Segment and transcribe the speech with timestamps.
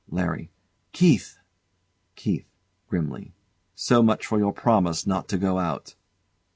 [0.19, 0.49] ]LARRY.
[0.93, 1.37] Keith!
[2.15, 2.47] KEITH.
[2.87, 3.35] [Grimly]
[3.75, 5.93] So much for your promise not to go out!